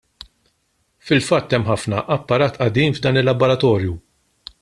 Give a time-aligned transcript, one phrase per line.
[1.09, 3.95] Fil-fatt hemm ħafna apparat qadim f'dan il-laboratorju.